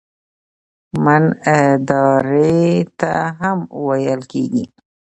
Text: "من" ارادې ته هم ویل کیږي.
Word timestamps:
"من" 1.03 1.23
ارادې 1.55 2.67
ته 2.99 3.13
هم 3.39 3.59
ویل 3.85 4.21
کیږي. 4.31 4.65